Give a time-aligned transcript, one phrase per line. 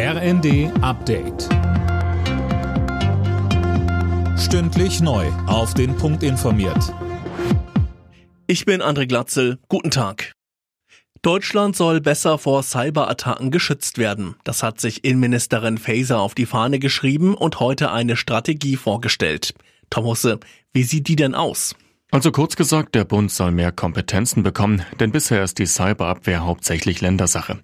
[0.00, 1.48] RND Update.
[4.38, 5.26] Stündlich neu.
[5.48, 6.94] Auf den Punkt informiert.
[8.46, 9.58] Ich bin André Glatzel.
[9.68, 10.34] Guten Tag.
[11.22, 14.36] Deutschland soll besser vor Cyberattacken geschützt werden.
[14.44, 19.52] Das hat sich Innenministerin Faeser auf die Fahne geschrieben und heute eine Strategie vorgestellt.
[19.90, 20.38] Tom Husse,
[20.72, 21.74] wie sieht die denn aus?
[22.12, 27.00] Also kurz gesagt, der Bund soll mehr Kompetenzen bekommen, denn bisher ist die Cyberabwehr hauptsächlich
[27.00, 27.58] Ländersache.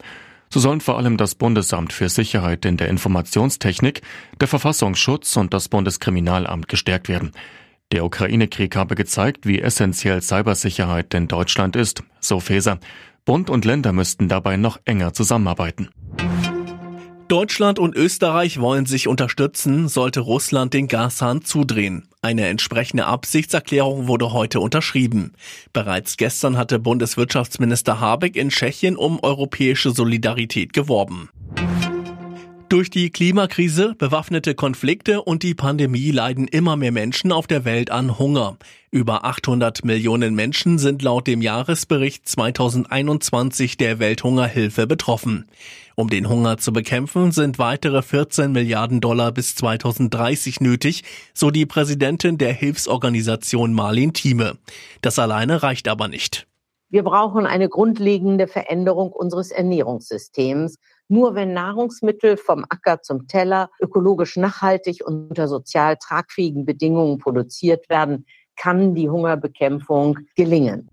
[0.54, 4.02] So sollen vor allem das Bundesamt für Sicherheit in der Informationstechnik,
[4.38, 7.32] der Verfassungsschutz und das Bundeskriminalamt gestärkt werden.
[7.90, 12.78] Der Ukraine-Krieg habe gezeigt, wie essentiell Cybersicherheit in Deutschland ist, so Faeser.
[13.24, 15.88] Bund und Länder müssten dabei noch enger zusammenarbeiten.
[17.28, 22.06] Deutschland und Österreich wollen sich unterstützen, sollte Russland den Gashahn zudrehen.
[22.20, 25.32] Eine entsprechende Absichtserklärung wurde heute unterschrieben.
[25.72, 31.30] Bereits gestern hatte Bundeswirtschaftsminister Habeck in Tschechien um europäische Solidarität geworben.
[32.74, 37.92] Durch die Klimakrise, bewaffnete Konflikte und die Pandemie leiden immer mehr Menschen auf der Welt
[37.92, 38.56] an Hunger.
[38.90, 45.46] Über 800 Millionen Menschen sind laut dem Jahresbericht 2021 der Welthungerhilfe betroffen.
[45.94, 51.66] Um den Hunger zu bekämpfen, sind weitere 14 Milliarden Dollar bis 2030 nötig, so die
[51.66, 54.58] Präsidentin der Hilfsorganisation Marlin Thieme.
[55.00, 56.48] Das alleine reicht aber nicht.
[56.90, 64.36] Wir brauchen eine grundlegende Veränderung unseres Ernährungssystems nur wenn Nahrungsmittel vom Acker zum Teller ökologisch
[64.36, 70.88] nachhaltig und unter sozial tragfähigen Bedingungen produziert werden, kann die Hungerbekämpfung gelingen.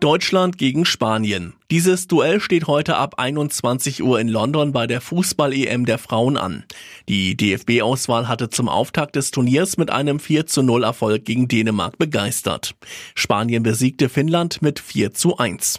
[0.00, 1.54] Deutschland gegen Spanien.
[1.72, 6.64] Dieses Duell steht heute ab 21 Uhr in London bei der Fußball-EM der Frauen an.
[7.08, 11.98] Die DFB-Auswahl hatte zum Auftakt des Turniers mit einem 4 zu 0 Erfolg gegen Dänemark
[11.98, 12.74] begeistert.
[13.16, 15.78] Spanien besiegte Finnland mit 4 zu 1.